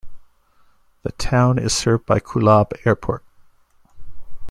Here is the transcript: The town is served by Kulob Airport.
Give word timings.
The 1.03 1.11
town 1.11 1.59
is 1.59 1.73
served 1.75 2.07
by 2.07 2.19
Kulob 2.19 2.71
Airport. 2.87 3.23